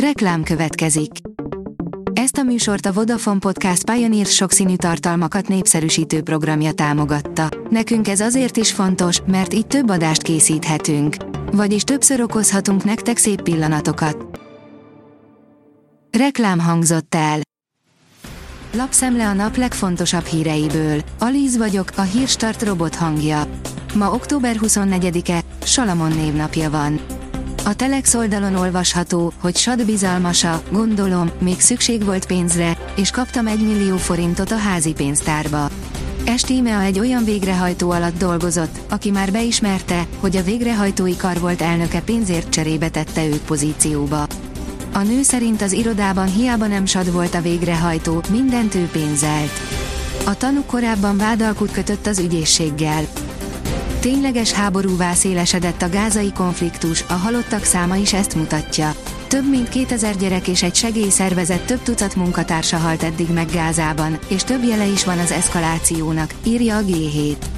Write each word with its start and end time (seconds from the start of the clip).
Reklám 0.00 0.42
következik. 0.42 1.10
Ezt 2.12 2.36
a 2.36 2.42
műsort 2.42 2.86
a 2.86 2.92
Vodafone 2.92 3.38
Podcast 3.38 3.90
Pioneer 3.90 4.26
sokszínű 4.26 4.76
tartalmakat 4.76 5.48
népszerűsítő 5.48 6.22
programja 6.22 6.72
támogatta. 6.72 7.48
Nekünk 7.70 8.08
ez 8.08 8.20
azért 8.20 8.56
is 8.56 8.72
fontos, 8.72 9.20
mert 9.26 9.54
így 9.54 9.66
több 9.66 9.90
adást 9.90 10.22
készíthetünk. 10.22 11.16
Vagyis 11.52 11.82
többször 11.82 12.20
okozhatunk 12.20 12.84
nektek 12.84 13.16
szép 13.16 13.42
pillanatokat. 13.42 14.40
Reklám 16.18 16.58
hangzott 16.58 17.14
el. 17.14 17.40
Lapszemle 18.72 19.28
a 19.28 19.32
nap 19.32 19.56
legfontosabb 19.56 20.24
híreiből. 20.24 21.00
Alíz 21.18 21.56
vagyok, 21.56 21.90
a 21.96 22.02
hírstart 22.02 22.62
robot 22.62 22.94
hangja. 22.94 23.42
Ma 23.94 24.12
október 24.12 24.56
24-e, 24.62 25.40
Salamon 25.64 26.12
névnapja 26.12 26.70
van. 26.70 27.00
A 27.66 27.74
Telex 27.74 28.14
oldalon 28.14 28.54
olvasható, 28.54 29.32
hogy 29.40 29.56
sad 29.56 29.84
bizalmasa, 29.84 30.62
gondolom, 30.70 31.30
még 31.40 31.60
szükség 31.60 32.04
volt 32.04 32.26
pénzre, 32.26 32.78
és 32.96 33.10
kaptam 33.10 33.46
egy 33.46 33.66
millió 33.66 33.96
forintot 33.96 34.50
a 34.50 34.56
házi 34.56 34.92
pénztárba. 34.92 35.68
Estíme 36.24 36.80
egy 36.80 36.98
olyan 36.98 37.24
végrehajtó 37.24 37.90
alatt 37.90 38.18
dolgozott, 38.18 38.78
aki 38.90 39.10
már 39.10 39.32
beismerte, 39.32 40.06
hogy 40.20 40.36
a 40.36 40.42
végrehajtói 40.42 41.16
kar 41.16 41.40
volt 41.40 41.62
elnöke 41.62 42.00
pénzért 42.00 42.50
cserébe 42.50 42.88
tette 42.88 43.26
őt 43.26 43.42
pozícióba. 43.42 44.26
A 44.92 45.02
nő 45.02 45.22
szerint 45.22 45.62
az 45.62 45.72
irodában 45.72 46.26
hiába 46.26 46.66
nem 46.66 46.86
sad 46.86 47.12
volt 47.12 47.34
a 47.34 47.40
végrehajtó, 47.40 48.22
mindent 48.30 48.74
ő 48.74 48.88
pénzelt. 48.92 49.52
A 50.26 50.36
tanú 50.36 50.62
korábban 50.66 51.16
vádalkut 51.16 51.70
kötött 51.70 52.06
az 52.06 52.18
ügyészséggel. 52.18 53.06
Tényleges 54.00 54.52
háborúvá 54.52 55.12
szélesedett 55.12 55.82
a 55.82 55.88
gázai 55.88 56.32
konfliktus, 56.32 57.04
a 57.08 57.12
halottak 57.12 57.64
száma 57.64 57.96
is 57.96 58.12
ezt 58.12 58.34
mutatja. 58.34 58.94
Több 59.28 59.50
mint 59.50 59.68
2000 59.68 60.16
gyerek 60.16 60.48
és 60.48 60.62
egy 60.62 60.74
segélyszervezet 60.74 61.66
több 61.66 61.82
tucat 61.82 62.16
munkatársa 62.16 62.76
halt 62.76 63.02
eddig 63.02 63.30
meg 63.30 63.50
Gázában, 63.50 64.18
és 64.28 64.44
több 64.44 64.64
jele 64.64 64.86
is 64.86 65.04
van 65.04 65.18
az 65.18 65.30
eszkalációnak, 65.30 66.34
írja 66.44 66.76
a 66.76 66.82
G7. 66.82 67.55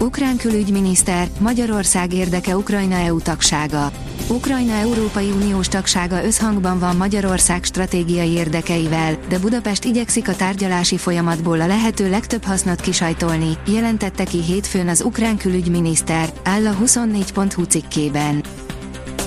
Ukrán 0.00 0.36
külügyminiszter, 0.36 1.28
Magyarország 1.38 2.12
érdeke 2.12 2.56
Ukrajna 2.56 2.94
EU 2.94 3.20
tagsága. 3.20 3.90
Ukrajna 4.28 4.72
Európai 4.72 5.30
Uniós 5.30 5.68
tagsága 5.68 6.24
összhangban 6.24 6.78
van 6.78 6.96
Magyarország 6.96 7.64
stratégiai 7.64 8.30
érdekeivel, 8.30 9.16
de 9.28 9.38
Budapest 9.38 9.84
igyekszik 9.84 10.28
a 10.28 10.36
tárgyalási 10.36 10.96
folyamatból 10.96 11.60
a 11.60 11.66
lehető 11.66 12.10
legtöbb 12.10 12.44
hasznot 12.44 12.80
kisajtolni, 12.80 13.58
jelentette 13.66 14.24
ki 14.24 14.42
hétfőn 14.42 14.88
az 14.88 15.02
ukrán 15.02 15.36
külügyminiszter, 15.36 16.32
áll 16.44 16.66
a 16.66 16.76
24.hu 16.84 17.62
cikkében. 17.62 18.44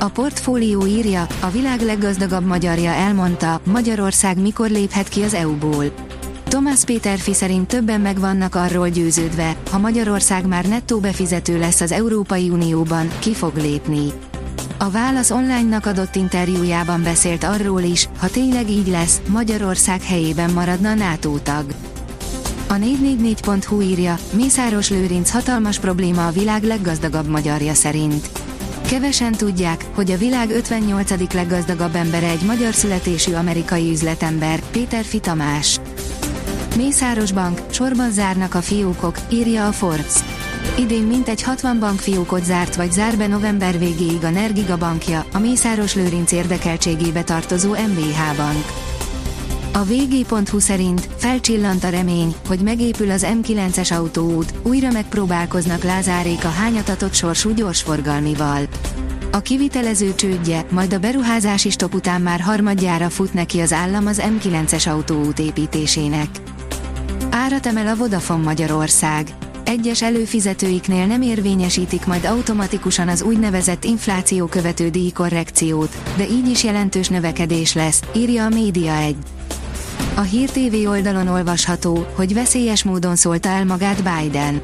A 0.00 0.08
portfólió 0.08 0.86
írja, 0.86 1.26
a 1.40 1.50
világ 1.50 1.80
leggazdagabb 1.80 2.46
magyarja 2.46 2.90
elmondta, 2.90 3.60
Magyarország 3.64 4.40
mikor 4.40 4.70
léphet 4.70 5.08
ki 5.08 5.22
az 5.22 5.34
EU-ból. 5.34 6.09
Thomas 6.50 6.84
Péterfi 6.84 7.34
szerint 7.34 7.68
többen 7.68 8.00
meg 8.00 8.18
vannak 8.18 8.54
arról 8.54 8.88
győződve, 8.88 9.56
ha 9.70 9.78
Magyarország 9.78 10.46
már 10.46 10.64
nettó 10.64 10.98
befizető 10.98 11.58
lesz 11.58 11.80
az 11.80 11.92
Európai 11.92 12.48
Unióban, 12.48 13.08
ki 13.18 13.34
fog 13.34 13.56
lépni. 13.56 14.12
A 14.78 14.90
Válasz 14.90 15.30
online-nak 15.30 15.86
adott 15.86 16.14
interjújában 16.14 17.02
beszélt 17.02 17.44
arról 17.44 17.80
is, 17.80 18.08
ha 18.18 18.28
tényleg 18.28 18.70
így 18.70 18.88
lesz, 18.88 19.20
Magyarország 19.28 20.02
helyében 20.02 20.50
maradna 20.50 20.94
NATO 20.94 21.38
tag. 21.38 21.64
A 22.68 22.74
444.hu 22.74 23.80
írja, 23.80 24.18
Mészáros 24.32 24.90
Lőrinc 24.90 25.30
hatalmas 25.30 25.78
probléma 25.78 26.26
a 26.26 26.30
világ 26.30 26.62
leggazdagabb 26.62 27.28
magyarja 27.28 27.74
szerint. 27.74 28.30
Kevesen 28.88 29.32
tudják, 29.32 29.84
hogy 29.94 30.10
a 30.10 30.16
világ 30.16 30.50
58. 30.50 31.32
leggazdagabb 31.32 31.94
embere 31.94 32.28
egy 32.28 32.42
magyar 32.42 32.74
születésű 32.74 33.32
amerikai 33.32 33.90
üzletember, 33.90 34.60
Péter 34.70 35.04
Fitamás. 35.04 35.80
Mészáros 36.76 37.32
Bank, 37.32 37.60
sorban 37.70 38.10
zárnak 38.10 38.54
a 38.54 38.60
fiókok, 38.60 39.16
írja 39.28 39.66
a 39.66 39.72
Forbes. 39.72 40.14
Idén 40.78 41.02
mintegy 41.02 41.42
60 41.42 41.78
bankfiókot 41.78 42.44
zárt 42.44 42.76
vagy 42.76 42.92
zár 42.92 43.16
be 43.16 43.26
november 43.26 43.78
végéig 43.78 44.24
a 44.24 44.30
Nergiga 44.30 44.76
bankja, 44.76 45.24
a 45.32 45.38
Mészáros 45.38 45.94
Lőrinc 45.94 46.32
érdekeltségébe 46.32 47.22
tartozó 47.22 47.70
MBH 47.70 48.36
bank. 48.36 48.64
A 49.72 49.84
vg.hu 49.84 50.58
szerint 50.58 51.08
felcsillant 51.16 51.84
a 51.84 51.88
remény, 51.88 52.34
hogy 52.48 52.60
megépül 52.60 53.10
az 53.10 53.26
M9-es 53.42 53.96
autóút, 53.96 54.52
újra 54.62 54.90
megpróbálkoznak 54.90 55.82
Lázárék 55.82 56.44
a 56.44 56.48
hányatatott 56.48 57.14
sorsú 57.14 57.54
gyorsforgalmival. 57.54 58.68
A 59.32 59.40
kivitelező 59.40 60.14
csődje, 60.14 60.64
majd 60.70 60.92
a 60.92 60.98
beruházási 60.98 61.70
stop 61.70 61.94
után 61.94 62.20
már 62.20 62.40
harmadjára 62.40 63.10
fut 63.10 63.34
neki 63.34 63.60
az 63.60 63.72
állam 63.72 64.06
az 64.06 64.22
M9-es 64.24 64.88
autóút 64.88 65.38
építésének. 65.38 66.28
Árat 67.30 67.66
emel 67.66 67.86
a 67.86 67.96
Vodafone 67.96 68.42
Magyarország 68.42 69.34
egyes 69.64 70.02
előfizetőiknél 70.02 71.06
nem 71.06 71.22
érvényesítik 71.22 72.06
majd 72.06 72.24
automatikusan 72.24 73.08
az 73.08 73.22
úgynevezett 73.22 73.84
infláció 73.84 74.46
követő 74.46 74.88
díjkorrekciót, 74.88 75.96
de 76.16 76.28
így 76.28 76.48
is 76.48 76.64
jelentős 76.64 77.08
növekedés 77.08 77.74
lesz, 77.74 78.02
írja 78.14 78.44
a 78.44 78.48
Média 78.48 78.92
1. 78.96 79.16
A 80.14 80.20
Hír 80.20 80.50
TV 80.50 80.88
oldalon 80.88 81.28
olvasható, 81.28 82.06
hogy 82.14 82.34
veszélyes 82.34 82.82
módon 82.82 83.16
szólta 83.16 83.48
el 83.48 83.64
magát 83.64 84.02
Biden. 84.02 84.62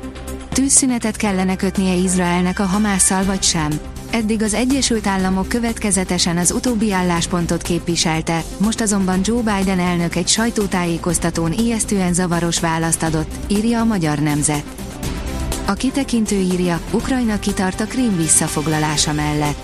Tűzszünetet 0.52 1.16
kellene 1.16 1.56
kötnie 1.56 1.94
Izraelnek 1.94 2.58
a 2.58 2.64
Hamásszal 2.64 3.24
vagy 3.24 3.42
sem. 3.42 3.70
Eddig 4.16 4.42
az 4.42 4.54
Egyesült 4.54 5.06
Államok 5.06 5.48
következetesen 5.48 6.36
az 6.36 6.50
utóbbi 6.50 6.92
álláspontot 6.92 7.62
képviselte, 7.62 8.42
most 8.58 8.80
azonban 8.80 9.20
Joe 9.22 9.42
Biden 9.42 9.78
elnök 9.78 10.14
egy 10.14 10.28
sajtótájékoztatón 10.28 11.52
ijesztően 11.52 12.14
zavaros 12.14 12.60
választ 12.60 13.02
adott, 13.02 13.30
írja 13.48 13.80
a 13.80 13.84
Magyar 13.84 14.18
Nemzet. 14.18 14.64
A 15.66 15.72
kitekintő 15.72 16.36
írja, 16.36 16.80
Ukrajna 16.90 17.38
kitart 17.38 17.80
a 17.80 17.84
Krím 17.84 18.16
visszafoglalása 18.16 19.12
mellett. 19.12 19.58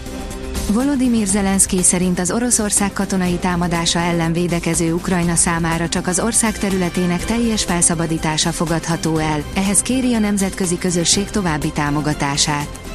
Volodymyr 0.72 1.26
Zelenszky 1.26 1.82
szerint 1.82 2.18
az 2.18 2.30
Oroszország 2.30 2.92
katonai 2.92 3.36
támadása 3.36 3.98
ellen 3.98 4.32
védekező 4.32 4.92
Ukrajna 4.92 5.34
számára 5.34 5.88
csak 5.88 6.06
az 6.06 6.20
ország 6.20 6.58
területének 6.58 7.24
teljes 7.24 7.64
felszabadítása 7.64 8.52
fogadható 8.52 9.18
el, 9.18 9.42
ehhez 9.54 9.82
kéri 9.82 10.14
a 10.14 10.18
nemzetközi 10.18 10.78
közösség 10.78 11.30
további 11.30 11.70
támogatását. 11.70 12.91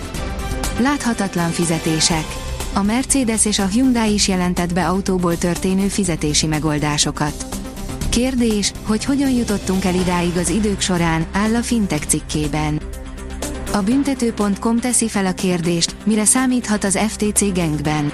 Láthatatlan 0.80 1.50
fizetések. 1.50 2.26
A 2.74 2.82
Mercedes 2.82 3.46
és 3.46 3.60
a 3.60 3.66
Hyundai 3.66 4.14
is 4.14 4.28
jelentett 4.28 4.74
be 4.74 4.88
autóból 4.88 5.38
történő 5.38 5.88
fizetési 5.88 6.48
megoldásokat. 6.48 7.46
Kérdés, 8.10 8.72
hogy 8.84 9.06
hogyan 9.06 9.30
jutottunk 9.30 9.86
el 9.86 9.96
idáig 9.96 10.38
az 10.38 10.50
idők 10.50 10.80
során, 10.80 11.26
áll 11.32 11.56
a 11.56 11.62
Fintech 11.62 12.08
cikkében. 12.08 12.82
A 13.74 13.78
büntető.com 13.78 14.80
teszi 14.80 15.08
fel 15.08 15.26
a 15.26 15.34
kérdést, 15.34 15.96
mire 16.04 16.26
számíthat 16.26 16.84
az 16.84 17.00
FTC 17.08 17.54
Gengben. 17.54 18.12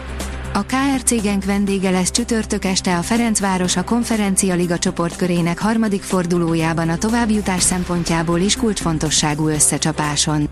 A 0.54 0.62
KRC 0.62 1.22
Genk 1.22 1.46
vendége 1.46 1.90
lesz 1.90 2.12
csütörtök 2.12 2.66
este 2.66 2.98
a 2.98 3.02
Ferencváros 3.02 3.76
a 3.76 3.84
Konferencia 3.84 4.56
Liga 4.56 4.78
csoportkörének 4.78 5.60
harmadik 5.60 6.02
fordulójában 6.02 6.90
a 6.90 6.98
továbbjutás 6.98 7.62
szempontjából 7.64 8.40
is 8.40 8.56
kulcsfontosságú 8.56 9.48
összecsapáson. 9.48 10.50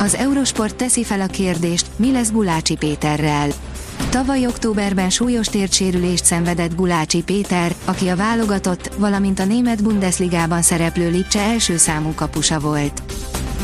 Az 0.00 0.14
Eurosport 0.14 0.76
teszi 0.76 1.04
fel 1.04 1.20
a 1.20 1.26
kérdést, 1.26 1.86
mi 1.96 2.12
lesz 2.12 2.30
Gulácsi 2.30 2.76
Péterrel. 2.76 3.48
Tavaly 4.10 4.46
októberben 4.46 5.10
súlyos 5.10 5.46
térdsérülést 5.46 6.24
szenvedett 6.24 6.74
Gulácsi 6.74 7.22
Péter, 7.22 7.74
aki 7.84 8.08
a 8.08 8.16
válogatott, 8.16 8.90
valamint 8.96 9.38
a 9.38 9.44
német 9.44 9.82
Bundesligában 9.82 10.62
szereplő 10.62 11.10
Lipcse 11.10 11.40
első 11.40 11.76
számú 11.76 12.12
kapusa 12.14 12.60
volt. 12.60 13.02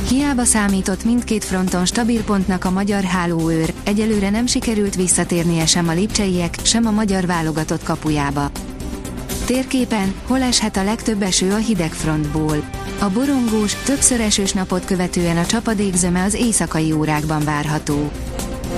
Hiába 0.09 0.45
számított 0.45 1.05
mindkét 1.05 1.45
fronton 1.45 1.87
stabil 1.87 2.22
pontnak 2.22 2.65
a 2.65 2.71
magyar 2.71 3.03
hálóőr, 3.03 3.72
egyelőre 3.84 4.31
nem 4.31 4.47
sikerült 4.47 4.95
visszatérnie 4.95 5.66
sem 5.66 5.89
a 5.89 5.93
lipcseiek, 5.93 6.57
sem 6.63 6.87
a 6.87 6.91
magyar 6.91 7.27
válogatott 7.27 7.83
kapujába. 7.83 8.51
Térképen, 9.45 10.15
hol 10.27 10.42
eshet 10.42 10.77
a 10.77 10.84
legtöbb 10.84 11.22
eső 11.22 11.53
a 11.53 11.57
hidegfrontból. 11.57 12.84
A 12.98 13.10
borongós, 13.10 13.74
többször 13.74 14.20
esős 14.20 14.52
napot 14.52 14.84
követően 14.84 15.36
a 15.36 15.46
csapadékzöme 15.46 16.22
az 16.22 16.34
éjszakai 16.34 16.92
órákban 16.92 17.44
várható. 17.44 18.10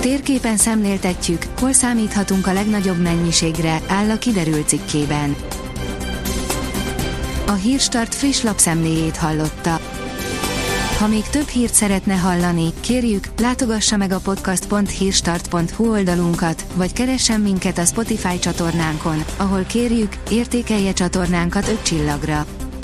Térképen 0.01 0.57
szemléltetjük, 0.57 1.43
hol 1.59 1.73
számíthatunk 1.73 2.47
a 2.47 2.53
legnagyobb 2.53 3.01
mennyiségre, 3.01 3.81
áll 3.87 4.11
a 4.11 4.19
kiderült 4.19 4.69
cikkében. 4.69 5.37
A 7.47 7.53
Hírstart 7.53 8.15
friss 8.15 8.43
lapszemléjét 8.43 9.17
hallotta. 9.17 9.81
Ha 10.99 11.07
még 11.07 11.23
több 11.23 11.49
hírt 11.49 11.75
szeretne 11.75 12.15
hallani, 12.15 12.73
kérjük, 12.81 13.29
látogassa 13.39 13.97
meg 13.97 14.13
a 14.13 14.19
podcast.hírstart.hu 14.19 15.91
oldalunkat, 15.91 16.67
vagy 16.75 16.93
keressen 16.93 17.41
minket 17.41 17.79
a 17.79 17.85
Spotify 17.85 18.39
csatornánkon, 18.39 19.25
ahol 19.37 19.63
kérjük, 19.63 20.17
értékelje 20.31 20.93
csatornánkat 20.93 21.69
5 21.69 21.83
csillagra. 21.83 22.47